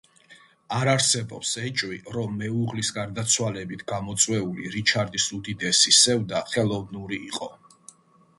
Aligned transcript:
არ 0.75 0.87
არსებობს 0.93 1.51
ეჭვი, 1.67 1.99
რომ 2.15 2.33
მეუღლის 2.39 2.89
გარდაცვალებით 2.95 3.85
გამოწვეული 3.95 4.73
რიჩარდის 4.77 5.29
უდიდესი 5.39 5.95
სევდა 6.01 6.43
ხელოვნური 6.57 7.23
იყო. 7.31 7.55